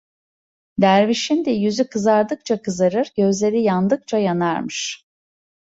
[0.81, 5.05] Dervişin de yüzü kızardıkça kızarır, gözleri yandıkça yanarmış.